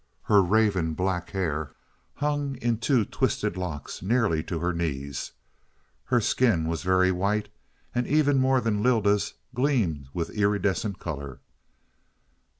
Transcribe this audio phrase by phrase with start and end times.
[0.23, 1.75] Her raven black hair
[2.15, 5.33] hung in two twisted locks nearly to her knees.
[6.05, 7.49] Her skin was very white
[7.93, 11.39] and, even more than Lylda's, gleamed with iridescent color.